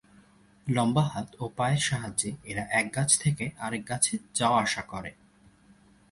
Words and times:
লম্বা 0.67 1.03
হাত 1.07 1.27
ও 1.39 1.45
পায়ের 1.57 1.77
সাহায্যে 1.79 2.31
এরা 2.43 2.63
এক 2.71 2.85
গাছ 2.95 3.09
থেকে 3.19 3.45
আরেক 3.59 3.83
গাছে 3.89 4.15
যাওয়া-আসা 4.33 4.81
করে। 4.81 5.11